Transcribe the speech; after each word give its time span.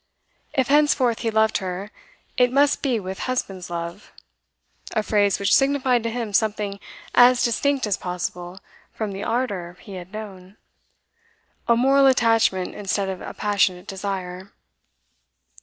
If 0.53 0.69
henceforth 0.69 1.19
he 1.19 1.29
loved 1.29 1.59
her, 1.59 1.91
it 2.35 2.51
must 2.51 2.81
be 2.81 2.99
with 2.99 3.19
husband's 3.29 3.69
love 3.69 4.11
a 4.95 5.03
phrase 5.03 5.37
which 5.37 5.53
signified 5.55 6.01
to 6.01 6.09
him 6.09 6.33
something 6.33 6.79
as 7.13 7.43
distinct 7.43 7.85
as 7.85 7.97
possible 7.97 8.59
from 8.91 9.11
the 9.11 9.23
ardour 9.23 9.77
he 9.79 9.93
had 9.97 10.11
known; 10.11 10.57
a 11.67 11.77
moral 11.77 12.07
attachment 12.07 12.73
instead 12.73 13.09
of 13.09 13.21
a 13.21 13.35
passionate 13.35 13.85
desire. 13.85 14.51